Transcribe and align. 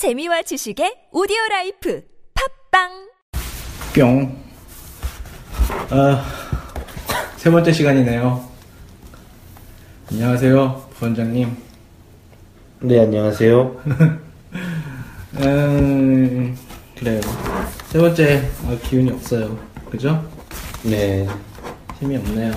재미와 0.00 0.40
지식의 0.40 1.08
오디오 1.12 1.36
라이프 1.50 2.02
팟빵 2.72 3.10
뿅. 3.92 4.34
아, 5.90 6.24
세 7.36 7.50
번째 7.50 7.70
시간이네요. 7.70 8.42
안녕하세요, 10.10 10.88
부원장님. 10.94 11.54
네, 12.80 13.00
안녕하세요. 13.00 13.82
음, 15.36 16.56
그래요. 16.98 17.20
세 17.88 17.98
번째, 17.98 18.50
아, 18.68 18.78
기운이 18.82 19.10
없어요. 19.10 19.58
그죠? 19.90 20.26
네. 20.82 21.28
힘이 21.98 22.16
없네요. 22.16 22.54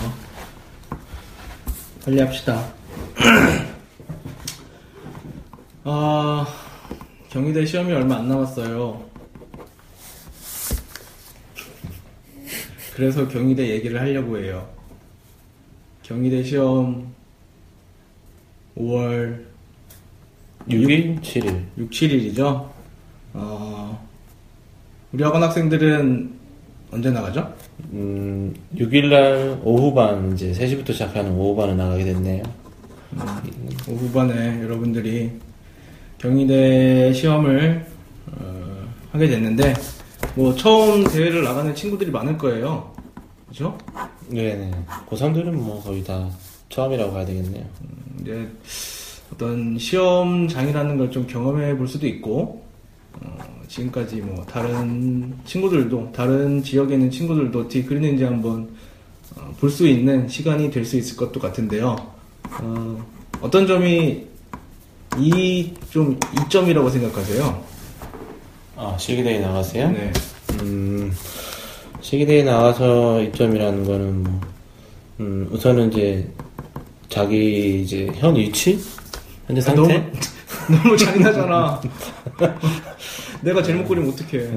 빨리 2.06 2.22
합시다. 2.22 2.72
아, 5.84 6.63
경희대 7.34 7.66
시험이 7.66 7.92
얼마 7.94 8.18
안 8.18 8.30
남았어요. 8.30 9.04
그래서 12.96 13.28
경희대 13.28 13.70
얘기를 13.70 14.00
하려고 14.00 14.38
해요. 14.38 14.70
경희대 16.04 16.44
시험 16.44 17.12
5월 18.78 19.46
6일, 20.70 21.22
7일. 21.22 21.64
6, 21.76 21.90
7일이죠. 21.90 22.70
어, 23.34 24.08
우리 25.12 25.24
학원 25.24 25.42
학생들은 25.42 26.32
언제 26.92 27.10
나가죠? 27.10 27.52
음, 27.94 28.54
6일날 28.76 29.60
오후반, 29.64 30.34
이제 30.34 30.52
3시부터 30.52 30.94
시작하는 30.94 31.32
오후반에 31.32 31.74
나가게 31.74 32.04
됐네요. 32.04 32.44
오후반에 33.90 34.62
여러분들이 34.62 35.32
경희대 36.24 37.12
시험을 37.12 37.86
어, 38.32 38.88
하게 39.12 39.28
됐는데 39.28 39.74
뭐 40.36 40.56
처음 40.56 41.04
대회를 41.04 41.44
나가는 41.44 41.76
친구들이 41.76 42.12
많을 42.12 42.38
거예요. 42.38 42.90
그죠? 43.50 43.78
네네. 44.30 44.72
고3들은 45.10 45.52
뭐 45.52 45.84
거의 45.84 46.02
다 46.02 46.30
처음이라고 46.70 47.12
봐야 47.12 47.26
되겠네요. 47.26 47.66
이제 48.22 48.48
어떤 49.34 49.78
시험장이라는 49.78 50.98
걸 50.98 51.12
좀 51.12 51.28
경험해 51.28 51.76
볼 51.76 51.90
수도 51.90 52.08
있고 52.08 52.64
어, 53.20 53.38
지금까지 53.68 54.22
뭐 54.22 54.46
다른 54.46 55.34
친구들도 55.44 56.14
다른 56.16 56.64
지역에 56.64 56.94
있는 56.94 57.12
친구들도 57.12 57.60
어떻게 57.60 57.84
그리는지 57.84 58.24
한번 58.24 58.70
어, 59.36 59.54
볼수 59.60 59.86
있는 59.86 60.30
시간이 60.30 60.72
될 60.72 60.86
수 60.86 60.96
있을 60.98 61.18
것도 61.18 61.42
같은데요. 61.42 61.98
어, 62.62 63.06
어떤 63.42 63.68
점이 63.68 64.32
이 65.20 65.72
좀 65.92 66.20
이점이라고 66.46 66.90
생각하세요? 66.90 67.64
아, 68.76 68.96
실기대회 68.98 69.40
나가세요? 69.40 69.92
네. 69.92 70.12
음, 70.62 71.14
실기대회 72.02 72.44
나가서 72.44 73.22
이점이라는 73.22 73.86
거는 73.86 74.24
뭐, 74.24 74.42
음, 75.20 75.48
우선은 75.52 75.92
이제 75.92 76.28
자기 77.10 77.82
이제 77.84 78.08
현 78.16 78.36
위치? 78.36 78.80
현재 79.46 79.62
아, 79.62 79.66
상태? 79.76 79.98
너무, 80.00 80.12
너무 80.84 80.98
잔인하잖아. 80.98 81.82
내가 83.42 83.62
제목 83.62 83.88
그리면 83.88 84.12
어떡해. 84.12 84.50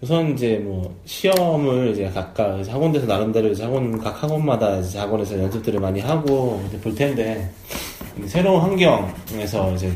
우선 0.00 0.34
이제 0.34 0.58
뭐 0.62 0.94
시험을 1.06 1.92
이제 1.92 2.08
각각 2.14 2.58
학원에서 2.68 3.06
나름대로 3.06 3.48
이제 3.48 3.64
학원 3.64 3.98
각 3.98 4.22
학원마다 4.22 4.76
이제 4.78 4.98
학원에서 4.98 5.38
연습들을 5.38 5.80
많이 5.80 6.00
하고 6.00 6.62
이제 6.68 6.78
볼 6.78 6.94
텐데 6.94 7.50
이 7.70 7.87
새로운 8.26 8.60
환경에서 8.60 9.74
이제 9.74 9.92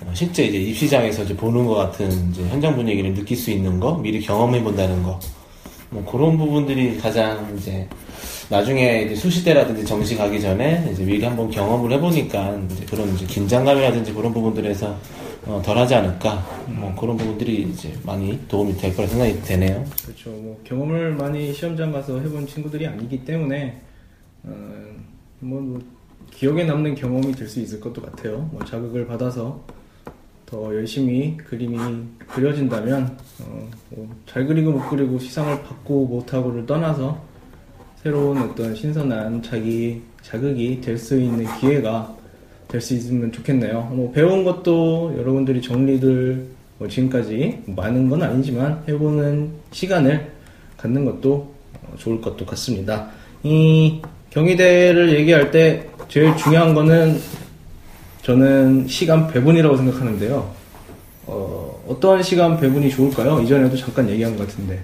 어, 0.00 0.10
실제 0.14 0.44
이제 0.44 0.58
입시장에서 0.58 1.24
이제 1.24 1.36
보는 1.36 1.66
것 1.66 1.74
같은 1.74 2.30
이제 2.30 2.42
현장 2.48 2.74
분위기를 2.76 3.14
느낄 3.14 3.36
수 3.36 3.50
있는 3.50 3.78
거 3.80 3.96
미리 3.98 4.20
경험해 4.20 4.62
본다는 4.62 5.02
거 5.02 5.18
뭐 5.90 6.04
그런 6.04 6.36
부분들이 6.36 6.98
가장 6.98 7.54
이제 7.56 7.88
나중에 8.50 9.02
이제 9.02 9.14
수시 9.14 9.44
때라든지 9.44 9.84
정시 9.84 10.16
가기 10.16 10.40
전에 10.40 10.88
이제 10.92 11.04
미리 11.04 11.24
한번 11.24 11.50
경험을 11.50 11.92
해보니까 11.92 12.60
이제 12.70 12.84
그런 12.86 13.14
이제 13.14 13.26
긴장감이라든지 13.26 14.12
그런 14.12 14.32
부분들에서 14.32 14.96
어, 15.46 15.62
덜하지 15.64 15.94
않을까 15.94 16.44
뭐 16.66 16.94
그런 16.94 17.16
부분들이 17.16 17.62
이제 17.62 17.92
많이 18.04 18.38
도움이 18.48 18.76
될 18.76 18.94
거라 18.94 19.08
생각이 19.08 19.40
되네요. 19.42 19.84
그렇죠. 20.04 20.30
뭐 20.30 20.60
경험을 20.64 21.14
많이 21.14 21.52
시험장 21.52 21.90
가서 21.92 22.20
해본 22.20 22.46
친구들이 22.46 22.86
아니기 22.86 23.24
때문에 23.24 23.80
어, 24.44 24.50
뭐, 25.40 25.60
뭐 25.60 25.80
기억에 26.38 26.64
남는 26.64 26.94
경험이 26.94 27.32
될 27.32 27.48
수 27.48 27.58
있을 27.60 27.80
것도 27.80 28.00
같아요. 28.00 28.48
뭐 28.52 28.64
자극을 28.64 29.06
받아서 29.08 29.60
더 30.46 30.72
열심히 30.74 31.36
그림이 31.36 31.76
그려진다면 32.28 33.18
어, 33.42 33.68
뭐 33.90 34.08
잘 34.26 34.46
그리고 34.46 34.70
못 34.70 34.88
그리고 34.88 35.18
시상을 35.18 35.62
받고 35.62 36.06
못하고를 36.06 36.64
떠나서 36.66 37.20
새로운 38.02 38.38
어떤 38.38 38.74
신선한 38.74 39.42
자기 39.42 40.00
자극이 40.22 40.80
될 40.80 40.96
수 40.96 41.18
있는 41.20 41.44
기회가 41.58 42.14
될 42.68 42.80
수 42.80 42.94
있으면 42.94 43.32
좋겠네요. 43.32 43.90
뭐 43.92 44.12
배운 44.12 44.44
것도 44.44 45.14
여러분들이 45.18 45.60
정리들 45.60 46.46
뭐 46.78 46.86
지금까지 46.86 47.62
많은 47.66 48.08
건 48.08 48.22
아니지만 48.22 48.84
해보는 48.86 49.50
시간을 49.72 50.30
갖는 50.76 51.04
것도 51.04 51.52
어, 51.82 51.94
좋을 51.96 52.20
것도 52.20 52.46
같습니다. 52.46 53.10
이 53.42 54.00
경희대를 54.30 55.18
얘기할 55.18 55.50
때 55.50 55.88
제일 56.08 56.34
중요한 56.36 56.74
거는 56.74 57.20
저는 58.22 58.88
시간 58.88 59.28
배분이라고 59.28 59.76
생각하는데요. 59.76 60.50
어, 61.26 61.84
어떤 61.86 62.22
시간 62.22 62.58
배분이 62.58 62.90
좋을까요? 62.90 63.40
이전에도 63.40 63.76
잠깐 63.76 64.08
얘기한 64.08 64.36
것 64.36 64.46
같은데. 64.46 64.82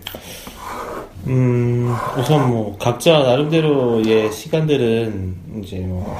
음, 1.27 1.95
우선 2.19 2.51
뭐 2.51 2.77
각자 2.79 3.21
나름대로의 3.21 4.31
시간들은 4.31 5.63
이제 5.63 5.79
뭐 5.79 6.15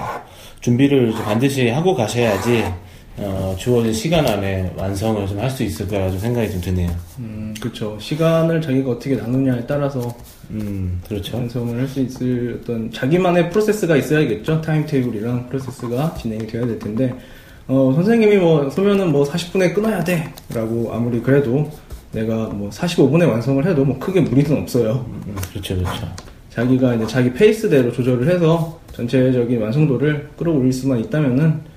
준비를 0.61 1.13
반드시 1.13 1.69
하고 1.69 1.95
가셔야지 1.95 2.65
어, 3.17 3.55
주어진 3.59 3.93
시간 3.93 4.27
안에 4.27 4.73
완성을 4.77 5.27
좀 5.29 5.39
할 5.39 5.49
수 5.51 5.63
있을 5.63 5.87
거라 5.87 6.11
좀 6.11 6.19
생각이 6.19 6.51
좀 6.51 6.61
드네요. 6.61 6.91
음, 7.21 7.55
그렇죠. 7.61 7.97
시간을 8.01 8.61
자기가 8.61 8.91
어떻게 8.91 9.15
나누냐에 9.15 9.65
따라서 9.67 10.13
음, 10.51 11.01
그렇죠. 11.09 11.37
완성을 11.37 11.79
할 11.79 11.87
수 11.87 12.01
있을 12.01 12.61
어떤 12.63 12.91
자기만의 12.91 13.51
프로세스가 13.51 13.97
있어야겠죠. 13.97 14.61
타임 14.63 14.85
테이블이랑 14.87 15.49
프로세스가 15.49 16.15
진행이 16.15 16.47
되어야 16.49 16.67
될 16.67 16.79
텐데, 16.81 17.15
어, 17.69 17.93
선생님이 17.95 18.37
뭐, 18.37 18.69
소면은 18.69 19.13
뭐 19.13 19.25
40분에 19.25 19.73
끊어야 19.75 20.03
돼! 20.03 20.29
라고 20.53 20.93
아무리 20.93 21.21
그래도 21.23 21.71
내가 22.13 22.49
뭐 22.49 22.69
45분에 22.71 23.29
완성을 23.29 23.65
해도 23.65 23.85
뭐 23.85 23.99
크게 23.99 24.21
무리는 24.23 24.61
없어요. 24.61 25.05
음, 25.09 25.37
그렇죠, 25.53 25.77
그렇죠. 25.77 26.09
자기가 26.51 26.95
이제 26.97 27.07
자기 27.07 27.33
페이스대로 27.33 27.93
조절을 27.93 28.29
해서 28.29 28.81
전체적인 28.93 29.61
완성도를 29.63 30.31
끌어올릴 30.37 30.73
수만 30.73 30.99
있다면은, 31.01 31.47
어, 31.47 31.74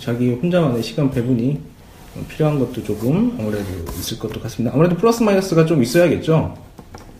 자기 0.00 0.32
혼자만의 0.32 0.82
시간 0.82 1.10
배분이 1.10 1.60
어, 2.16 2.24
필요한 2.28 2.58
것도 2.58 2.82
조금 2.82 3.36
아무래도 3.38 3.64
있을 3.98 4.18
것도 4.18 4.40
같습니다. 4.40 4.74
아무래도 4.74 4.96
플러스 4.96 5.22
마이너스가 5.22 5.66
좀 5.66 5.82
있어야겠죠. 5.82 6.56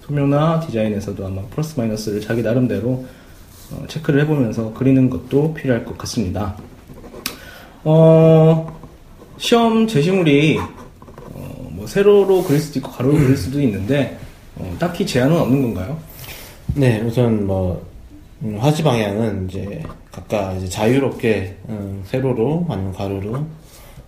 소묘나 0.06 0.60
디자인에서도 0.60 1.24
아마 1.24 1.42
플러스 1.50 1.78
마이너스를 1.78 2.20
자기 2.20 2.42
나름대로 2.42 3.04
어, 3.70 3.84
체크를 3.86 4.22
해보면서 4.22 4.72
그리는 4.72 5.08
것도 5.08 5.54
필요할 5.54 5.84
것 5.84 5.96
같습니다. 5.98 6.56
어, 7.84 8.80
시험 9.38 9.86
제시물이 9.86 10.58
어, 11.34 11.68
뭐 11.70 11.86
세로로 11.86 12.42
그릴 12.42 12.60
수도 12.60 12.80
있고 12.80 12.90
가로로 12.90 13.16
그릴 13.16 13.36
수도 13.36 13.60
있는데 13.60 14.18
어, 14.56 14.76
딱히 14.78 15.06
제한은 15.06 15.38
없는 15.38 15.62
건가요? 15.62 15.98
네, 16.74 17.00
우선 17.00 17.46
뭐 17.46 17.86
음, 18.42 18.56
화지 18.58 18.82
방향은 18.82 19.48
이제 19.48 19.82
각각 20.12 20.56
이제 20.56 20.68
자유롭게 20.68 21.56
음, 21.68 22.02
세로로 22.04 22.66
아니면 22.68 22.92
가로로 22.92 23.46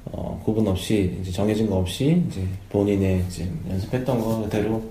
어, 0.07 0.41
구분 0.45 0.67
없이 0.67 1.17
이제 1.21 1.31
정해진 1.31 1.69
거 1.71 1.77
없이 1.77 2.23
이제 2.29 2.43
본인의 2.71 3.25
이제 3.29 3.49
연습했던 3.71 4.19
거 4.19 4.43
그대로 4.43 4.83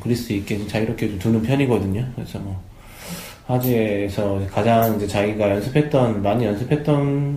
그릴 0.00 0.16
수 0.16 0.32
있게 0.32 0.56
좀 0.58 0.68
자유롭게 0.68 1.08
좀 1.08 1.18
두는 1.18 1.42
편이거든요. 1.42 2.06
그래서 2.14 2.38
뭐 2.38 2.60
화지에서 3.46 4.40
가장 4.52 4.96
이제 4.96 5.06
자기가 5.06 5.50
연습했던 5.50 6.22
많이 6.22 6.44
연습했던 6.44 6.96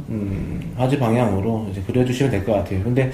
음, 0.09 0.73
화지 0.75 0.97
방향으로 0.97 1.67
이제 1.71 1.81
그려주시면 1.81 2.31
될 2.31 2.43
것 2.45 2.53
같아요. 2.53 2.83
근데 2.83 3.11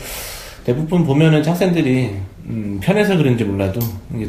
대부분 0.66 1.06
보면은 1.06 1.46
학생들이 1.46 2.12
음, 2.48 2.80
편해서 2.82 3.16
그런지 3.18 3.44
몰라도 3.44 3.80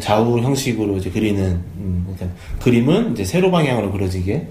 좌우 0.00 0.38
형식으로 0.40 0.96
이제 0.96 1.10
그리는 1.10 1.42
음, 1.78 2.06
그러니까 2.14 2.38
그림은 2.62 3.12
이제 3.12 3.24
세로 3.24 3.50
방향으로 3.50 3.92
그려지게 3.92 4.46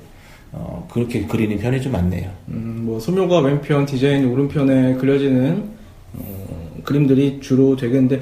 어, 0.58 0.88
그렇게 0.92 1.26
그리는 1.26 1.58
편이 1.58 1.82
좀 1.82 1.92
많네요. 1.92 2.30
음, 2.48 2.84
뭐 2.86 3.00
소묘가 3.00 3.40
왼편, 3.40 3.86
디자인 3.86 4.26
오른편에 4.32 4.96
그려지는 4.96 5.64
어, 6.14 6.82
그림들이 6.84 7.40
주로 7.42 7.76
되겠는데 7.76 8.22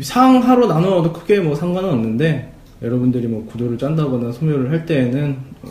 상하로 0.00 0.68
나누어도 0.68 1.12
크게 1.12 1.40
뭐 1.40 1.54
상관은 1.54 1.90
없는데 1.90 2.50
여러분들이 2.82 3.26
뭐 3.26 3.44
구도를 3.46 3.76
짠다거나 3.76 4.32
소묘를 4.32 4.70
할 4.70 4.86
때에는 4.86 5.36
어, 5.64 5.68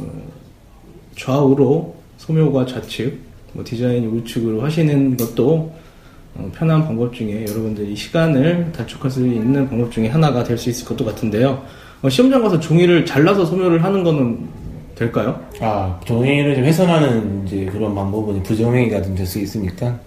좌우로 1.17 1.95
소묘가 2.17 2.67
좌측, 2.67 3.19
뭐 3.53 3.63
디자인이 3.63 4.05
우측으로 4.05 4.61
하시는 4.61 5.17
것도 5.17 5.73
어, 6.35 6.51
편한 6.53 6.85
방법 6.85 7.13
중에 7.15 7.45
여러분들이 7.47 7.95
시간을 7.95 8.71
단축할 8.73 9.09
수 9.09 9.25
있는 9.25 9.67
방법 9.67 9.91
중에 9.91 10.09
하나가 10.09 10.43
될 10.43 10.57
수 10.57 10.69
있을 10.69 10.85
것도 10.85 11.03
같은데요. 11.03 11.63
어, 12.03 12.09
시험장 12.09 12.43
가서 12.43 12.59
종이를 12.59 13.05
잘라서 13.07 13.43
소묘를 13.45 13.83
하는 13.83 14.03
거는 14.03 14.64
될까요? 14.95 15.39
아, 15.61 15.99
종이를 16.05 16.55
좀 16.55 16.63
훼손하는 16.63 17.43
이제 17.45 17.65
그런 17.65 17.93
방법은 17.93 18.43
부정행위가 18.43 19.01
좀 19.01 19.15
될 19.15 19.25
수 19.25 19.39
있으니까, 19.39 19.99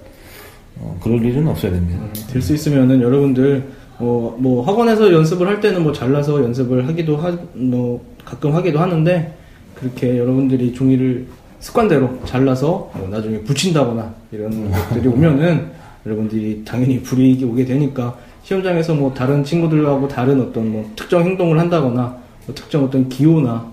어, 0.81 0.99
그럴 1.03 1.23
일은 1.25 1.47
없어야 1.49 1.73
됩니다. 1.73 2.01
될수 2.33 2.55
있으면은 2.55 3.01
여러분들 3.03 3.65
어, 3.99 4.37
뭐 4.39 4.65
학원에서 4.65 5.13
연습을 5.13 5.47
할 5.49 5.61
때는 5.61 5.83
뭐 5.83 5.93
잘라서 5.93 6.43
연습을 6.43 6.87
하기도 6.87 7.17
하, 7.17 7.37
뭐 7.53 8.05
가끔 8.25 8.55
하기도 8.55 8.79
하는데 8.79 9.35
그렇게 9.75 10.17
여러분들이 10.19 10.73
종이를 10.73 11.27
습관대로 11.61 12.21
잘라서 12.25 12.91
뭐 12.95 13.09
나중에 13.11 13.41
붙인다거나 13.41 14.15
이런 14.31 14.71
것들이 14.71 15.09
오면은 15.09 15.67
여러분들이 16.07 16.63
당연히 16.65 17.03
불이익이 17.03 17.45
오게 17.45 17.65
되니까 17.65 18.17
시험장에서 18.45 18.95
뭐 18.95 19.13
다른 19.13 19.43
친구들하고 19.43 20.07
다른 20.07 20.41
어떤 20.41 20.71
뭐 20.71 20.89
특정 20.95 21.25
행동을 21.25 21.59
한다거나 21.59 22.17
뭐 22.47 22.55
특정 22.55 22.85
어떤 22.85 23.09
기호나 23.09 23.67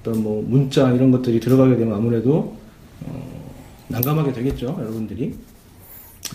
어떤 0.00 0.22
뭐 0.22 0.42
문자 0.46 0.90
이런 0.92 1.10
것들이 1.10 1.40
들어가게 1.40 1.76
되면 1.76 1.94
아무래도 1.94 2.56
어, 3.04 3.52
난감하게 3.88 4.32
되겠죠 4.32 4.76
여러분들이 4.78 5.34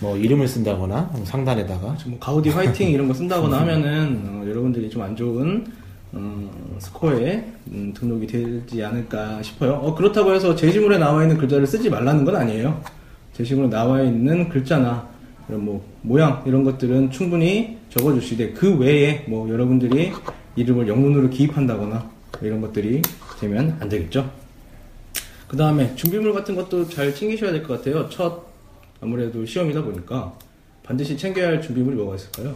뭐, 0.02 0.18
이름을 0.18 0.46
쓴다거나, 0.46 1.14
상단에다가, 1.24 1.96
뭐 2.08 2.20
가우디 2.20 2.50
화이팅 2.50 2.90
이런 2.90 3.08
거 3.08 3.14
쓴다거나 3.14 3.60
하면은 3.62 4.24
어, 4.28 4.44
여러분들이 4.46 4.90
좀 4.90 5.04
안 5.04 5.16
좋은 5.16 5.66
어, 6.12 6.78
스코어에 6.80 7.46
음, 7.72 7.94
등록이 7.96 8.26
되지 8.28 8.84
않을까 8.84 9.42
싶어요. 9.44 9.74
어, 9.74 9.94
그렇다고 9.96 10.34
해서 10.34 10.56
제시문에 10.56 10.98
나와 10.98 11.24
있는 11.24 11.38
글자를 11.38 11.68
쓰지 11.68 11.90
말라는 11.90 12.26
건 12.26 12.36
아니에요. 12.38 12.82
제시문에 13.34 13.70
나와 13.70 14.02
있는 14.02 14.50
글자나 14.50 15.08
이런 15.50 15.66
뭐 15.66 15.86
모양 16.02 16.42
이런 16.46 16.64
것들은 16.64 17.12
충분히 17.12 17.78
적어주시되 17.90 18.54
그 18.54 18.78
외에 18.78 19.26
뭐 19.28 19.50
여러분들이 19.50 20.14
이름을 20.56 20.88
영문으로 20.88 21.30
기입한다거나 21.30 22.10
이런 22.42 22.62
것들이 22.62 23.02
되면 23.40 23.78
안 23.80 23.90
되겠죠. 23.90 24.30
그 25.48 25.58
다음에 25.58 25.94
준비물 25.96 26.34
같은 26.34 26.56
것도 26.56 26.88
잘 26.90 27.14
챙기셔야 27.14 27.52
될 27.52 27.64
것 27.64 27.78
같아요. 27.78 28.10
첫 28.10 28.44
아무래도 29.02 29.46
시험이다 29.46 29.84
보니까 29.84 30.34
반드시 30.84 31.18
챙겨야 31.18 31.48
할 31.48 31.62
준비물이 31.62 31.96
뭐가 31.96 32.16
있을까요? 32.16 32.56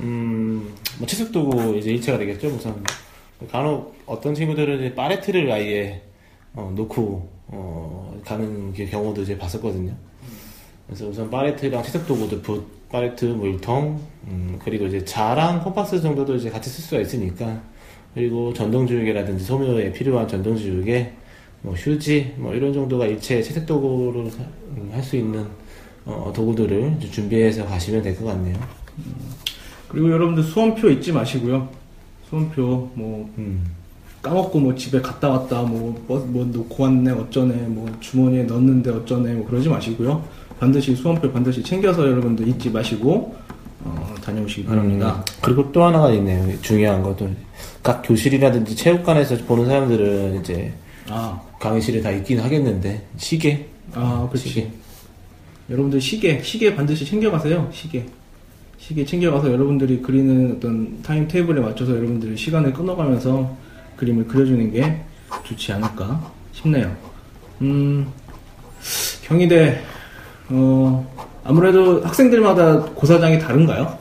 음, 0.00 0.74
뭐, 0.98 1.06
채색도구 1.06 1.76
이제 1.78 1.90
일체가 1.92 2.18
되겠죠, 2.18 2.48
우선. 2.48 2.82
간혹 3.50 3.96
어떤 4.06 4.34
친구들은 4.34 4.78
이제 4.78 4.94
파레트를 4.94 5.50
아예, 5.50 6.02
어, 6.54 6.72
놓고, 6.76 7.28
어, 7.48 8.20
가는 8.24 8.72
게- 8.72 8.86
경우도 8.86 9.22
이제 9.22 9.36
봤었거든요. 9.36 9.92
그래서 10.86 11.06
우선 11.08 11.30
파레트랑 11.30 11.82
채색도구도 11.82 12.42
붓, 12.42 12.88
파레트, 12.90 13.24
물통, 13.24 14.00
음, 14.28 14.58
그리고 14.62 14.86
이제 14.86 15.04
자랑 15.04 15.62
컴파스 15.62 16.00
정도도 16.00 16.36
이제 16.36 16.50
같이 16.50 16.68
쓸 16.70 16.84
수가 16.84 17.00
있으니까. 17.00 17.60
그리고 18.14 18.52
전동지우개라든지 18.52 19.44
소묘에 19.44 19.92
필요한 19.92 20.26
전동지우개, 20.26 21.12
뭐 21.62 21.74
휴지, 21.74 22.34
뭐 22.36 22.54
이런 22.54 22.72
정도가 22.72 23.06
일체 23.06 23.40
채색 23.42 23.66
도구로 23.66 24.28
할 24.92 25.02
수 25.02 25.16
있는 25.16 25.44
어, 26.06 26.32
도구들을 26.34 26.98
준비해서 27.10 27.64
가시면 27.66 28.02
될 28.02 28.16
것 28.16 28.24
같네요. 28.24 28.56
그리고 29.88 30.10
여러분들 30.10 30.42
수험표 30.42 30.88
잊지 30.90 31.12
마시고요. 31.12 31.68
수험표 32.28 32.90
뭐 32.94 33.30
음. 33.38 33.64
까먹고 34.22 34.60
뭐 34.60 34.74
집에 34.74 35.00
갔다 35.00 35.30
왔다 35.30 35.62
뭐, 35.62 35.98
뭐, 36.06 36.18
뭐 36.26 36.44
놓고 36.44 36.82
왔네 36.82 37.10
어쩌네 37.10 37.54
뭐 37.68 37.90
주머니에 38.00 38.42
넣었는데 38.44 38.90
어쩌네 38.90 39.34
뭐 39.34 39.46
그러지 39.46 39.68
마시고요. 39.68 40.22
반드시 40.58 40.94
수험표 40.94 41.32
반드시 41.32 41.62
챙겨서 41.62 42.06
여러분들 42.06 42.46
잊지 42.48 42.70
마시고 42.70 43.34
어, 43.84 44.14
다녀오시기 44.22 44.66
바랍니다. 44.66 45.16
음, 45.16 45.34
그리고 45.40 45.72
또 45.72 45.84
하나가 45.84 46.10
있네요. 46.12 46.60
중요한 46.60 47.02
것도 47.02 47.30
각 47.82 48.02
교실이라든지 48.02 48.76
체육관에서 48.76 49.36
보는 49.46 49.66
사람들은 49.66 50.40
이제 50.40 50.72
아, 51.08 51.40
강의실에 51.58 52.00
다 52.02 52.10
있긴 52.10 52.40
하겠는데 52.40 53.06
시계, 53.16 53.68
아, 53.94 54.26
그렇지. 54.30 54.48
시계. 54.48 54.70
여러분들 55.70 56.00
시계, 56.00 56.42
시계 56.42 56.74
반드시 56.74 57.04
챙겨가세요. 57.04 57.68
시계. 57.72 58.06
시계 58.78 59.04
챙겨가서 59.04 59.52
여러분들이 59.52 60.00
그리는 60.00 60.56
어떤 60.56 61.02
타임 61.02 61.28
테이블에 61.28 61.60
맞춰서 61.60 61.92
여러분들이 61.94 62.36
시간을 62.36 62.72
끊어가면서 62.72 63.56
그림을 63.96 64.26
그려주는 64.26 64.72
게 64.72 65.02
좋지 65.44 65.72
않을까 65.72 66.32
싶네요. 66.52 66.94
음, 67.60 68.06
경희대, 69.24 69.82
어, 70.48 71.29
아무래도 71.44 72.02
학생들마다 72.02 72.80
고사장이 72.94 73.38
다른가요? 73.38 73.98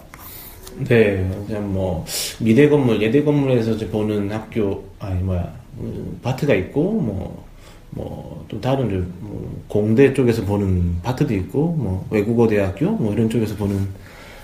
네, 0.88 1.30
그냥 1.48 1.74
뭐 1.74 2.06
미대 2.40 2.70
건물, 2.70 3.02
예대 3.02 3.24
건물에서 3.24 3.72
이제 3.72 3.88
보는 3.90 4.32
학교 4.32 4.84
아니 5.00 5.22
뭐야 5.24 5.54
음, 5.80 6.20
파트가 6.22 6.54
있고 6.56 6.94
뭐 6.94 7.50
뭐 7.92 8.30
또 8.50 8.60
다른 8.60 8.90
좀, 8.90 9.14
뭐 9.22 9.64
공대 9.68 10.12
쪽에서 10.14 10.44
보는 10.44 11.02
파트도 11.04 11.34
있고 11.36 11.68
뭐 11.74 12.06
외국어 12.10 12.48
대학교 12.48 12.90
뭐 12.92 13.14
이런 13.14 13.30
쪽에서 13.30 13.56
보는 13.56 13.88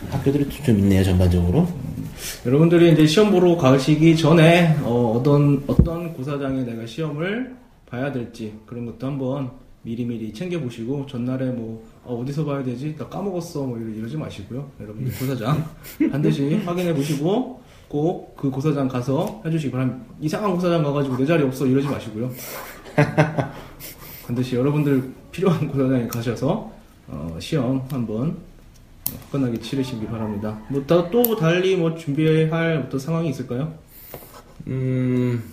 학교들이 0.09 0.47
좀 0.63 0.77
있네요 0.79 1.03
전반적으로. 1.03 1.67
여러분들이 2.45 2.93
이제 2.93 3.07
시험 3.07 3.31
보러 3.31 3.57
가시기 3.57 4.15
전에 4.15 4.75
어, 4.83 5.21
떤 5.23 5.63
어떤 5.67 6.13
고사장에 6.13 6.63
내가 6.63 6.85
시험을 6.85 7.55
봐야 7.87 8.11
될지 8.11 8.53
그런 8.65 8.85
것도 8.85 9.07
한번 9.07 9.51
미리미리 9.89 10.33
챙겨보시고 10.33 11.05
전날에 11.05 11.45
뭐 11.51 11.85
어, 12.03 12.23
디서 12.25 12.43
봐야 12.43 12.63
되지? 12.63 12.95
나 12.97 13.07
까먹었어 13.07 13.63
뭐 13.65 13.77
이러- 13.77 13.89
이러지 13.89 14.17
마시고요. 14.17 14.69
여러분들 14.81 15.13
고사장 15.13 15.63
반드시 16.11 16.55
확인해 16.65 16.93
보시고 16.93 17.61
꼭 17.87 18.35
그 18.35 18.49
고사장 18.49 18.87
가서 18.87 19.41
해주시기 19.45 19.71
바랍니다. 19.71 20.03
이상한 20.19 20.53
고사장 20.55 20.83
가가지고 20.83 21.17
내 21.17 21.25
자리 21.25 21.43
없어 21.43 21.65
이러지 21.67 21.87
마시고요. 21.87 22.31
반드시 24.25 24.55
여러분들 24.55 25.11
필요한 25.31 25.67
고사장에 25.67 26.07
가셔서 26.07 26.71
어, 27.07 27.37
시험 27.39 27.85
한번 27.89 28.37
화끈하게 29.31 29.59
치르시기 29.59 30.07
바랍니다. 30.07 30.59
뭐또 30.69 31.35
달리 31.35 31.75
뭐 31.75 31.95
준비할 31.95 32.83
어떤 32.87 32.99
상황이 32.99 33.29
있을까요? 33.29 33.71
음, 34.67 35.43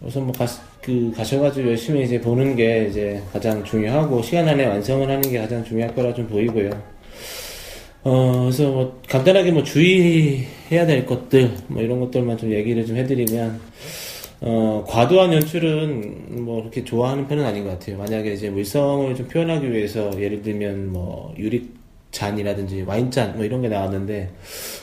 우선 0.00 0.24
뭐 0.24 0.32
가, 0.32 0.46
그 0.82 1.12
가셔가지고 1.16 1.70
열심히 1.70 2.02
이제 2.02 2.20
보는 2.20 2.56
게 2.56 2.88
이제 2.90 3.22
가장 3.32 3.62
중요하고 3.62 4.20
시간 4.22 4.48
안에 4.48 4.66
완성을 4.66 5.08
하는 5.08 5.22
게 5.22 5.38
가장 5.38 5.64
중요할 5.64 5.94
거라 5.94 6.12
좀 6.12 6.26
보이고요. 6.26 6.70
어, 8.02 8.40
그래서 8.42 8.68
뭐 8.68 9.00
간단하게 9.08 9.52
뭐 9.52 9.62
주의해야 9.62 10.84
될 10.86 11.06
것들 11.06 11.52
뭐 11.68 11.82
이런 11.82 12.00
것들만 12.00 12.36
좀 12.36 12.52
얘기를 12.52 12.84
좀 12.84 12.96
해드리면 12.96 13.60
어, 14.40 14.84
과도한 14.88 15.32
연출은 15.32 16.44
뭐 16.44 16.62
그렇게 16.62 16.82
좋아하는 16.84 17.28
편은 17.28 17.44
아닌 17.44 17.62
것 17.62 17.70
같아요. 17.70 17.96
만약에 17.98 18.32
이제 18.32 18.50
물성을 18.50 19.14
좀 19.14 19.28
표현하기 19.28 19.70
위해서 19.70 20.10
예를 20.20 20.42
들면 20.42 20.92
뭐 20.92 21.32
유리 21.38 21.70
잔이라든지 22.10 22.82
와인잔 22.82 23.36
뭐 23.36 23.44
이런 23.44 23.62
게 23.62 23.68
나왔는데 23.68 24.30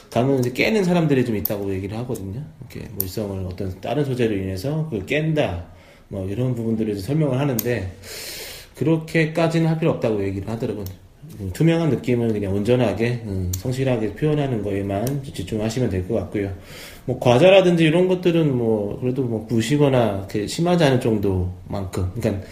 가면 0.09 0.39
이제 0.39 0.53
깨는 0.53 0.85
사람들이 0.85 1.25
좀 1.25 1.35
있다고 1.35 1.73
얘기를 1.73 1.97
하거든요. 1.97 2.41
이렇게 2.61 2.87
물성을 2.95 3.45
어떤 3.47 3.81
다른 3.81 4.05
소재로 4.05 4.33
인해서 4.33 4.85
그걸 4.85 5.05
깬다. 5.05 5.77
뭐 6.09 6.27
이런 6.27 6.53
부분들을 6.55 6.97
설명을 6.97 7.39
하는데 7.39 7.91
그렇게까지는 8.75 9.67
할 9.67 9.79
필요 9.79 9.91
없다고 9.91 10.23
얘기를 10.23 10.47
하더라고요. 10.49 10.85
음, 11.39 11.51
투명한 11.53 11.89
느낌을 11.91 12.33
그냥 12.33 12.53
온전하게 12.53 13.21
음, 13.25 13.51
성실하게 13.55 14.13
표현하는 14.15 14.63
거에만 14.63 15.23
집중하시면 15.23 15.89
될 15.89 16.07
것 16.07 16.15
같고요. 16.15 16.51
뭐 17.05 17.19
과자라든지 17.19 17.83
이런 17.85 18.07
것들은 18.07 18.55
뭐 18.55 18.99
그래도 18.99 19.23
뭐 19.23 19.45
부시거나 19.47 20.27
심하지 20.47 20.83
않은 20.83 21.01
정도만큼, 21.01 22.11
그러니까 22.15 22.45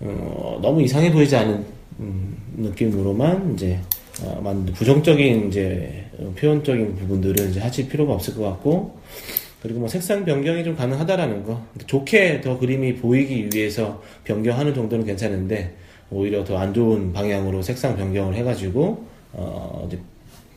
어, 0.00 0.58
너무 0.62 0.82
이상해 0.82 1.10
보이지 1.12 1.34
않은 1.36 1.64
음, 2.00 2.36
느낌으로만 2.56 3.54
이제 3.54 3.78
어, 4.22 4.40
만 4.42 4.64
부정적인 4.66 5.48
이제 5.48 6.04
어, 6.18 6.32
표현적인 6.38 6.96
부분들은 6.96 7.50
이제 7.50 7.60
하실 7.60 7.88
필요가 7.88 8.14
없을 8.14 8.34
것 8.34 8.42
같고 8.44 8.98
그리고 9.62 9.80
뭐 9.80 9.88
색상 9.88 10.24
변경이 10.24 10.62
좀 10.64 10.76
가능하다라는 10.76 11.44
거 11.44 11.62
좋게 11.86 12.40
더 12.40 12.58
그림이 12.58 12.96
보이기 12.96 13.48
위해서 13.52 14.02
변경하는 14.24 14.74
정도는 14.74 15.04
괜찮은데 15.04 15.74
오히려 16.10 16.44
더 16.44 16.56
안 16.58 16.72
좋은 16.72 17.12
방향으로 17.12 17.62
색상 17.62 17.96
변경을 17.96 18.34
해가지고 18.36 19.04
어 19.32 19.88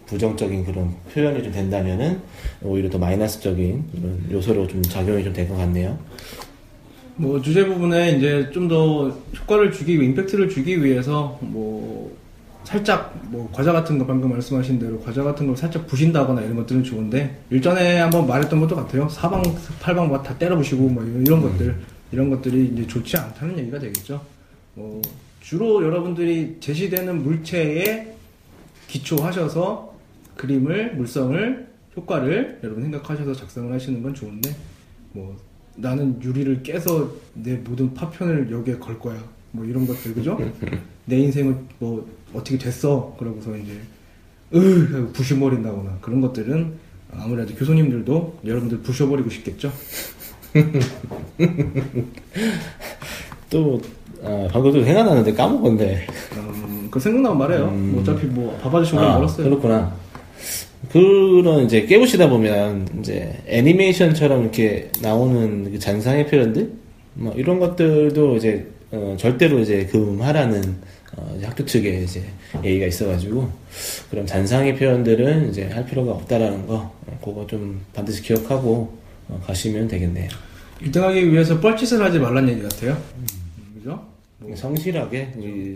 부정적인 0.06 0.66
그런 0.66 0.94
표현이 1.14 1.44
좀 1.44 1.52
된다면은 1.52 2.20
오히려 2.62 2.90
더 2.90 2.98
마이너스적인 2.98 3.84
그런 3.92 4.26
요소로 4.32 4.68
좀 4.68 4.82
작용이 4.82 5.24
좀 5.24 5.34
될 5.34 5.48
것 5.48 5.56
같네요. 5.58 5.98
뭐 7.16 7.42
주제 7.42 7.66
부분에 7.66 8.12
이제 8.18 8.50
좀 8.54 8.68
더 8.68 9.10
효과를 9.42 9.72
주기 9.72 9.94
임팩트를 9.94 10.50
주기 10.50 10.84
위해서 10.84 11.38
뭐 11.42 12.16
살짝 12.64 13.18
뭐 13.30 13.50
과자 13.52 13.72
같은 13.72 13.98
거 13.98 14.06
방금 14.06 14.30
말씀하신 14.32 14.80
대로 14.80 15.00
과자 15.00 15.24
같은 15.24 15.48
걸 15.48 15.58
살짝 15.58 15.88
부신다거나 15.88 16.42
이런 16.42 16.56
것들은 16.58 16.84
좋은데 16.84 17.42
일전에 17.50 18.00
한번 18.00 18.28
말했던 18.28 18.60
것도 18.60 18.76
같아요. 18.76 19.10
사방 19.10 19.42
팔방 19.82 20.12
다 20.24 20.38
때려부시고 20.38 20.90
뭐 20.90 21.04
이런, 21.04 21.42
것들. 21.42 21.76
이런 22.12 22.30
것들이 22.30 22.68
이제 22.74 22.86
좋지 22.88 23.18
않다는 23.18 23.58
얘기가 23.60 23.80
되겠죠. 23.80 24.22
뭐 24.76 25.02
주로 25.42 25.84
여러분들이 25.84 26.58
제시되는 26.60 27.24
물체의 27.24 28.14
기초하셔서 28.88 29.98
그림을 30.36 30.96
물성을 30.96 31.68
효과를 31.96 32.60
여러분 32.64 32.84
생각하셔서 32.84 33.34
작성을 33.34 33.72
하시는 33.74 34.02
건 34.02 34.14
좋은데 34.14 34.56
뭐 35.14 35.36
나는 35.76 36.22
유리를 36.22 36.62
깨서 36.64 37.12
내 37.34 37.56
모든 37.56 37.94
파편을 37.94 38.52
여기에 38.52 38.76
걸 38.76 39.00
거야. 39.00 39.18
뭐 39.52 39.66
이런 39.66 39.88
것들 39.88 40.14
그죠? 40.14 40.38
내 41.06 41.18
인생은 41.18 41.68
뭐 41.80 42.08
어떻게 42.34 42.58
됐어 42.58 43.16
그러고서 43.20 43.56
이제 43.58 43.74
으 44.54 45.12
부셔버린다거나 45.14 45.98
그런 46.02 46.22
것들은 46.22 46.74
아무래도 47.14 47.54
교수님들도 47.56 48.40
여러분들 48.46 48.80
부셔버리고 48.80 49.30
싶겠죠? 49.30 49.72
또 53.50 53.82
아, 54.24 54.48
방금 54.52 54.74
좀 54.74 54.84
생각나는데 54.84 55.34
까먹었네. 55.34 56.08
음, 56.38 56.88
그 56.92 57.00
생각나면 57.00 57.38
말해요. 57.38 57.66
음. 57.70 57.92
뭐 57.94 58.02
어차피 58.02 58.26
뭐 58.28 58.58
밥 58.62 58.74
아저씨 58.76 58.96
오래 58.96 59.06
멀었어요. 59.08 59.50
그렇구나. 59.50 59.94
그런 60.92 61.66
이제 61.66 61.86
깨보시다 61.86 62.30
보면 62.30 62.88
이제 63.00 63.38
애니메이션처럼 63.48 64.42
이렇게 64.44 64.92
나오는 65.02 65.72
그 65.72 65.80
잔상의 65.80 66.28
표현들 66.28 66.72
뭐 67.16 67.34
이런 67.36 67.60
것들도 67.60 68.38
이제 68.38 68.68
어, 68.92 69.16
절대로 69.20 69.60
이제 69.60 69.86
금하라는 69.86 70.78
어, 71.18 71.34
이제 71.38 71.46
학교 71.46 71.66
측에 71.66 72.04
이제 72.04 72.24
얘기가 72.64 72.86
있어가지고 72.86 73.50
그런 74.10 74.26
잔상의 74.26 74.76
표현들은 74.76 75.50
이제 75.50 75.68
할 75.70 75.86
필요가 75.86 76.12
없다라는 76.14 76.68
거 76.68 76.76
어, 76.76 77.20
그거 77.24 77.48
좀 77.48 77.82
반드시 77.94 78.22
기억하고 78.22 78.98
어, 79.28 79.42
가시면 79.46 79.88
되겠네요. 79.88 80.30
1등하기 80.82 81.32
위해서 81.32 81.60
뻘짓을 81.60 82.02
하지 82.02 82.20
말란 82.20 82.48
얘기 82.50 82.62
같아요. 82.62 82.92
음, 83.18 83.26
그죠? 83.76 84.06
성실하게 84.56 85.34
이 85.38 85.76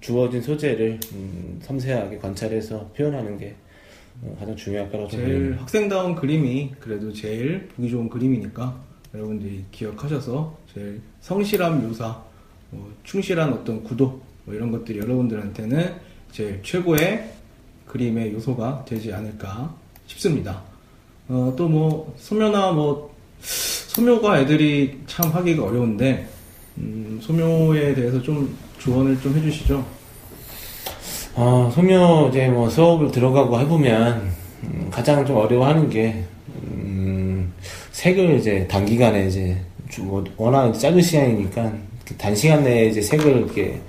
주어진 0.00 0.40
소재를 0.40 1.00
음, 1.12 1.60
섬세하게 1.62 2.18
관찰해서 2.18 2.90
표현하는 2.96 3.38
게 3.38 3.54
어, 4.22 4.36
가장 4.38 4.54
중요할 4.54 4.90
거라고 4.90 5.08
제일 5.10 5.24
생각합니다. 5.24 5.62
학생다운 5.62 6.14
그림이 6.14 6.72
그래도 6.78 7.12
제일 7.12 7.68
보기 7.68 7.90
좋은 7.90 8.08
그림이니까 8.08 8.80
여러분들이 9.14 9.64
기억하셔서 9.72 10.56
제일 10.72 11.00
성실한 11.20 11.86
묘사, 11.86 12.22
뭐 12.70 12.92
충실한 13.04 13.52
어떤 13.52 13.82
구도 13.82 14.20
뭐 14.44 14.54
이런 14.54 14.70
것들이 14.70 14.98
여러분들한테는 14.98 15.94
제일 16.32 16.60
최고의 16.62 17.30
그림의 17.86 18.32
요소가 18.32 18.84
되지 18.86 19.12
않을까 19.12 19.74
싶습니다. 20.06 20.62
어, 21.28 21.52
또 21.56 21.68
뭐 21.68 22.14
소묘나 22.18 22.72
뭐 22.72 23.14
소묘가 23.40 24.40
애들이 24.40 24.98
참 25.06 25.30
하기가 25.30 25.64
어려운데 25.64 26.26
음, 26.78 27.18
소묘에 27.22 27.94
대해서 27.94 28.20
좀 28.22 28.56
조언을 28.78 29.20
좀 29.20 29.36
해주시죠. 29.36 29.84
아, 31.34 31.70
소묘 31.74 32.28
이제 32.30 32.48
뭐 32.48 32.68
수업을 32.68 33.10
들어가고 33.10 33.58
해보면 33.60 34.32
음, 34.64 34.88
가장 34.90 35.24
좀 35.24 35.36
어려워하는 35.36 35.88
게 35.88 36.24
음, 36.64 37.52
색을 37.92 38.38
이제 38.38 38.66
단기간에 38.68 39.26
이제 39.28 39.58
워낙 40.36 40.72
짧은 40.72 41.00
시간이니까 41.00 41.72
단시간 42.18 42.64
내에 42.64 42.86
이제 42.88 43.00
색을 43.00 43.36
이렇게 43.36 43.80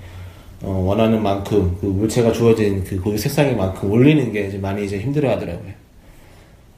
어, 0.64 0.82
원하는 0.86 1.22
만큼 1.22 1.76
그 1.80 1.86
물체가 1.86 2.32
주어진 2.32 2.82
그 2.84 2.98
고유 3.00 3.18
색상인 3.18 3.56
만큼 3.56 3.90
올리는 3.90 4.32
게 4.32 4.46
이제 4.48 4.56
많이 4.56 4.84
이제 4.86 4.98
힘들어 4.98 5.30
하더라고요. 5.30 5.72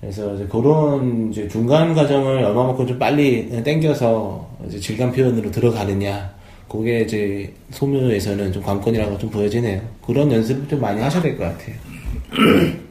그래서 0.00 0.34
이제 0.34 0.46
그런 0.50 1.30
이제 1.30 1.46
중간 1.48 1.94
과정을 1.94 2.44
얼마만큼 2.44 2.86
좀 2.86 2.98
빨리 2.98 3.48
땡겨서 3.62 4.48
이제 4.66 4.78
질감 4.80 5.12
표현으로 5.12 5.50
들어가느냐. 5.50 6.34
그게 6.68 7.02
이제 7.02 7.54
소묘에서는 7.70 8.52
좀 8.52 8.62
관건이라고 8.62 9.18
좀 9.18 9.30
보여지네요. 9.30 9.80
그런 10.04 10.30
연습을 10.32 10.66
좀 10.68 10.80
많이 10.80 11.00
하셔야 11.00 11.22
될 11.22 11.36
것 11.36 11.44
같아요. 11.44 11.76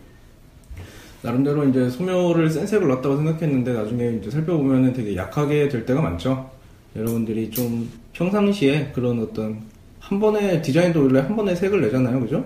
나름대로 1.21 1.67
이제 1.67 1.89
소묘를 1.89 2.49
센 2.49 2.65
색을 2.67 2.87
넣었다고 2.87 3.17
생각했는데 3.17 3.73
나중에 3.73 4.17
이제 4.21 4.29
살펴보면은 4.29 4.93
되게 4.93 5.15
약하게 5.15 5.67
될 5.67 5.85
때가 5.85 6.01
많죠. 6.01 6.49
여러분들이 6.95 7.49
좀 7.51 7.89
평상시에 8.13 8.91
그런 8.93 9.21
어떤 9.21 9.59
한 10.07 10.19
번에 10.19 10.61
디자인도 10.61 11.01
원래 11.03 11.19
한 11.19 11.35
번에 11.35 11.55
색을 11.55 11.81
내잖아요, 11.81 12.19
그죠? 12.19 12.45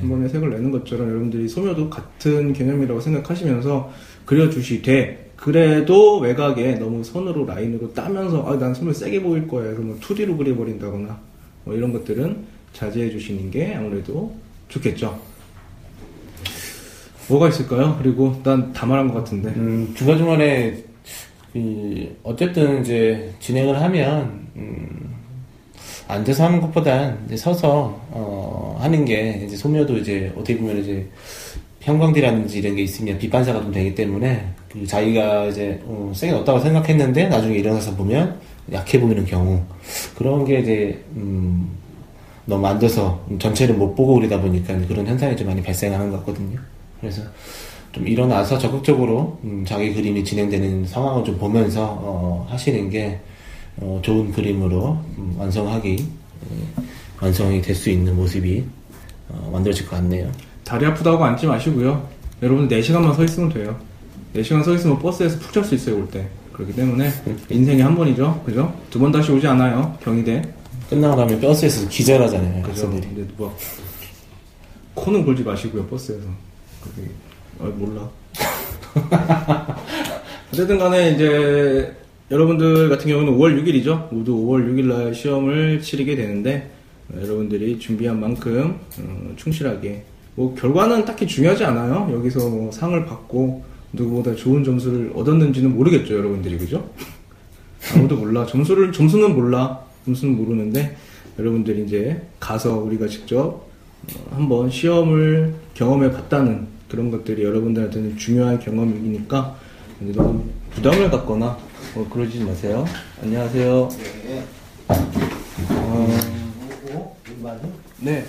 한 0.00 0.08
번에 0.08 0.28
색을 0.28 0.50
내는 0.50 0.72
것처럼 0.72 1.08
여러분들이 1.08 1.48
소묘도 1.48 1.88
같은 1.88 2.52
개념이라고 2.52 3.00
생각하시면서 3.00 3.92
그려주시되 4.24 5.30
그래도 5.36 6.18
외곽에 6.18 6.72
너무 6.74 7.04
선으로 7.04 7.44
라인으로 7.46 7.92
따면서 7.94 8.42
아, 8.48 8.58
난 8.58 8.74
소묘 8.74 8.92
세게 8.92 9.22
보일 9.22 9.46
거야. 9.46 9.72
그러면 9.74 10.00
2D로 10.00 10.36
그려버린다거나 10.36 11.20
뭐 11.64 11.74
이런 11.74 11.92
것들은 11.92 12.38
자제해 12.72 13.10
주시는 13.10 13.50
게 13.52 13.74
아무래도 13.74 14.34
좋겠죠. 14.68 15.16
뭐가 17.28 17.48
있을까요? 17.50 17.96
그리고 18.02 18.40
난 18.42 18.72
다 18.72 18.86
말한 18.86 19.08
것 19.08 19.14
같은데. 19.14 19.50
음, 19.50 19.92
중간중간에, 19.96 20.82
그, 21.52 22.16
어쨌든 22.22 22.80
이제 22.82 23.32
진행을 23.40 23.80
하면, 23.80 24.46
음, 24.56 25.15
앉아서 26.08 26.44
하는 26.44 26.60
것보단 26.60 27.24
이제 27.26 27.36
서서, 27.36 28.00
어, 28.10 28.76
하는 28.80 29.04
게 29.04 29.42
이제 29.44 29.56
소묘도 29.56 29.98
이제 29.98 30.32
어떻게 30.36 30.56
보면 30.56 30.78
이제 30.78 31.06
형광디라든지 31.80 32.58
이런 32.58 32.76
게 32.76 32.82
있으면 32.82 33.18
빛반사가 33.18 33.60
좀 33.60 33.72
되기 33.72 33.94
때문에 33.94 34.46
그 34.72 34.86
자기가 34.86 35.46
이제 35.46 35.80
어, 35.84 36.12
세게 36.14 36.32
넣었다고 36.32 36.60
생각했는데 36.60 37.28
나중에 37.28 37.56
일어나서 37.56 37.94
보면 37.94 38.38
약해 38.72 39.00
보이는 39.00 39.24
경우 39.24 39.62
그런 40.16 40.44
게 40.44 40.60
이제 40.60 41.04
음, 41.14 41.70
너무 42.44 42.66
앉아서 42.66 43.24
전체를 43.38 43.74
못 43.74 43.94
보고 43.94 44.14
그리다 44.14 44.40
보니까 44.40 44.76
그런 44.86 45.06
현상이 45.06 45.36
좀 45.36 45.46
많이 45.48 45.62
발생하는 45.62 46.10
것 46.10 46.18
같거든요. 46.18 46.58
그래서 47.00 47.22
좀 47.92 48.06
일어나서 48.06 48.58
적극적으로 48.58 49.38
음, 49.44 49.64
자기 49.66 49.94
그림이 49.94 50.24
진행되는 50.24 50.86
상황을 50.86 51.24
좀 51.24 51.38
보면서 51.38 51.84
어, 52.00 52.46
하시는 52.48 52.90
게 52.90 53.18
어, 53.78 54.00
좋은 54.02 54.32
그림으로 54.32 54.98
음, 55.18 55.34
완성하기 55.38 55.96
예, 55.98 56.82
완성이 57.20 57.60
될 57.62 57.74
수 57.74 57.90
있는 57.90 58.14
모습이 58.16 58.64
어, 59.28 59.50
만들어질 59.52 59.86
것 59.86 59.96
같네요. 59.96 60.30
다리 60.64 60.86
아프다고 60.86 61.24
앉지 61.24 61.46
마시고요. 61.46 62.08
여러분 62.42 62.68
4시간만 62.68 63.14
서 63.14 63.24
있으면 63.24 63.48
돼요. 63.50 63.76
4시간 64.34 64.64
서 64.64 64.74
있으면 64.74 64.98
버스에서 64.98 65.38
푹 65.38 65.52
잘 65.52 65.64
수 65.64 65.74
있어요, 65.74 65.96
올 65.96 66.08
때. 66.08 66.26
그렇기 66.52 66.74
때문에 66.74 67.10
인생이 67.50 67.80
한 67.82 67.94
번이죠. 67.94 68.42
그죠? 68.44 68.74
두 68.90 68.98
번 68.98 69.12
다시 69.12 69.30
오지 69.32 69.46
않아요. 69.46 69.96
경희대. 70.02 70.42
끝나고 70.90 71.16
나면 71.16 71.40
버스에서 71.40 71.88
기절하잖아요. 71.88 72.62
그죠? 72.62 72.88
근데 72.90 73.24
뭐 73.36 73.56
코는 74.94 75.24
골지 75.24 75.42
마시고요, 75.42 75.86
버스에서. 75.86 76.22
그게 76.82 77.08
어, 77.58 77.64
몰라. 77.76 78.08
어쨌든 80.52 80.78
간에 80.78 81.10
이제 81.12 81.94
여러분들 82.30 82.88
같은 82.88 83.08
경우는 83.08 83.34
5월 83.34 83.62
6일이죠. 83.62 84.12
모두 84.12 84.34
5월 84.34 84.68
6일 84.68 84.86
날 84.86 85.14
시험을 85.14 85.80
치르게 85.80 86.16
되는데 86.16 86.70
어, 87.08 87.20
여러분들이 87.22 87.78
준비한 87.78 88.18
만큼 88.18 88.80
어, 88.98 89.32
충실하게 89.36 90.04
뭐 90.34 90.54
결과는 90.56 91.04
딱히 91.04 91.26
중요하지 91.26 91.64
않아요. 91.64 92.10
여기서 92.12 92.48
뭐 92.48 92.72
상을 92.72 93.04
받고 93.06 93.64
누구보다 93.92 94.34
좋은 94.34 94.64
점수를 94.64 95.12
얻었는지는 95.14 95.74
모르겠죠, 95.76 96.16
여러분들이 96.16 96.58
그죠? 96.58 96.90
아무도 97.94 98.16
몰라. 98.16 98.44
점수를 98.44 98.92
점수는 98.92 99.34
몰라. 99.34 99.80
점수는 100.04 100.36
모르는데 100.36 100.96
여러분들이 101.38 101.84
이제 101.84 102.20
가서 102.40 102.78
우리가 102.78 103.06
직접 103.06 103.38
어, 103.38 103.68
한번 104.30 104.68
시험을 104.68 105.54
경험해 105.74 106.10
봤다는 106.10 106.66
그런 106.88 107.12
것들이 107.12 107.44
여러분들한테는 107.44 108.16
중요한 108.16 108.58
경험이니까 108.58 109.56
너무 110.00 110.42
부담을 110.72 111.10
갖거나 111.10 111.56
뭐 111.96 112.06
그러지 112.10 112.44
마세요. 112.44 112.84
안녕하세요. 113.22 113.88
어, 115.70 117.16
네. 118.00 118.22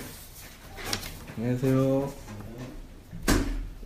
안녕하세요. 1.36 2.10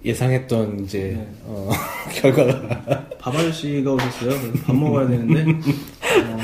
예상했던 0.04 0.84
이제 0.84 1.16
네. 1.18 1.28
어, 1.46 1.68
결과가 2.14 3.08
밥 3.18 3.34
아저씨가 3.34 3.92
오셨어요. 3.94 4.30
그래서 4.40 4.64
밥 4.64 4.76
먹어야 4.76 5.08
되는데. 5.08 5.50
어, 5.50 6.38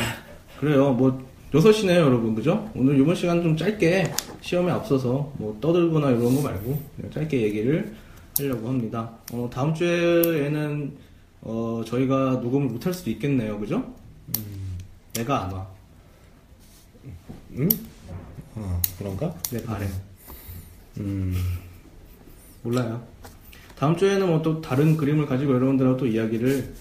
그래요. 0.59 0.91
뭐, 0.91 1.25
6시네요, 1.53 1.95
여러분. 1.95 2.35
그죠? 2.35 2.69
오늘 2.75 2.99
이번 2.99 3.15
시간 3.15 3.41
좀 3.41 3.57
짧게 3.57 4.11
시험에 4.41 4.73
앞서서 4.73 5.33
뭐 5.39 5.57
떠들거나 5.61 6.11
이런 6.11 6.35
거 6.35 6.43
말고 6.43 6.77
짧게 7.15 7.41
얘기를 7.41 7.95
하려고 8.37 8.67
합니다. 8.67 9.13
어, 9.33 9.49
다음 9.53 9.73
주에는 9.73 11.07
어, 11.43 11.83
저희가 11.87 12.41
녹음을 12.43 12.69
못할 12.69 12.93
수도 12.93 13.11
있겠네요. 13.11 13.59
그죠? 13.59 13.95
내가 15.15 15.45
안 15.45 15.53
와. 15.53 15.67
응? 17.57 17.69
어, 18.55 18.83
그런가? 18.99 19.35
내 19.51 19.63
발에. 19.63 19.89
음, 20.99 21.35
몰라요. 22.63 23.07
다음 23.77 23.97
주에는 23.97 24.27
뭐 24.27 24.43
또 24.43 24.61
다른 24.61 24.97
그림을 24.97 25.27
가지고 25.27 25.55
여러분들하고 25.55 25.97
또 25.97 26.07
이야기를 26.07 26.75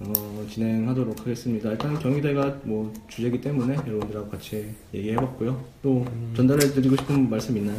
어, 0.00 0.44
진행하도록 0.50 1.20
하겠습니다. 1.20 1.70
일단 1.70 1.98
경희대가 1.98 2.56
뭐 2.64 2.92
주제이기 3.08 3.40
때문에 3.40 3.74
여러분들하고 3.86 4.28
같이 4.28 4.66
얘기해봤고요. 4.92 5.60
또 5.82 6.04
전달해드리고 6.36 6.96
싶은 6.96 7.30
말씀 7.30 7.56
있나요? 7.56 7.78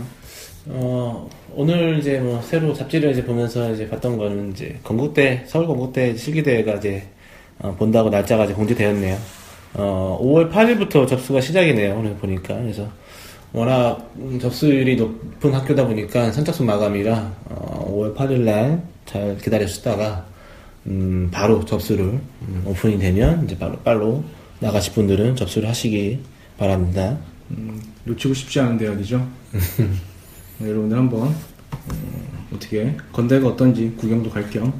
어, 0.67 1.29
오늘 1.53 1.99
이제 1.99 2.19
뭐 2.19 2.41
새로 2.41 2.73
잡지를 2.73 3.11
이제 3.11 3.23
보면서 3.23 3.71
이제 3.73 3.87
봤던 3.89 4.17
거는 4.17 4.51
이제 4.51 4.79
건국대, 4.83 5.43
서울 5.45 5.67
건국대 5.67 6.15
실기대회가 6.15 6.75
이제 6.75 7.03
어, 7.59 7.75
본다고 7.77 8.09
날짜가 8.09 8.45
이제 8.45 8.53
공지되었네요. 8.53 9.17
어, 9.75 10.19
5월 10.21 10.51
8일부터 10.51 11.07
접수가 11.07 11.41
시작이네요. 11.41 11.95
오늘 11.99 12.15
보니까. 12.15 12.55
그래서 12.55 12.87
워낙 13.51 14.09
음, 14.17 14.39
접수율이 14.39 14.95
높은 14.95 15.53
학교다 15.53 15.85
보니까 15.85 16.31
선착순 16.31 16.65
마감이라 16.65 17.33
어, 17.49 17.93
5월 17.93 18.15
8일 18.15 18.39
날 18.41 18.95
잘 19.05 19.37
기다려주다가 19.37 20.25
음, 20.87 21.29
바로 21.31 21.63
접수를 21.65 22.05
음, 22.05 22.63
오픈이 22.65 22.99
되면 22.99 23.43
이제 23.45 23.57
바로 23.57 23.77
빨로 23.79 24.23
나가실 24.59 24.93
분들은 24.93 25.35
접수를 25.35 25.67
하시기 25.69 26.19
바랍니다. 26.57 27.17
음, 27.51 27.81
놓치고 28.05 28.33
싶지 28.33 28.59
않은 28.59 28.77
대학이죠. 28.77 29.27
네, 30.59 30.69
여러분들 30.69 30.97
한번 30.97 31.27
어, 31.29 31.35
어떻게 32.53 32.95
건대가 33.11 33.47
어떤지 33.49 33.93
구경도 33.97 34.29
갈 34.29 34.49
겸 34.51 34.71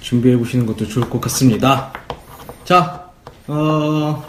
준비해 0.00 0.36
보시는 0.36 0.66
것도 0.66 0.86
좋을 0.88 1.08
것 1.08 1.20
같습니다. 1.20 1.92
자, 2.64 3.08
어, 3.46 4.26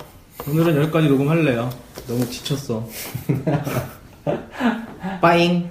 오늘은 0.47 0.75
여기까지 0.83 1.07
녹음할래요. 1.07 1.69
너무 2.07 2.29
지쳤어. 2.29 2.87
빠잉. 5.21 5.67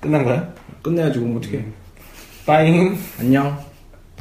끝난 0.00 0.24
거야? 0.24 0.52
끝내야지 0.82 1.18
그럼 1.18 1.36
어떻게? 1.36 1.64
빠잉. 2.46 2.96
안녕. 3.18 3.71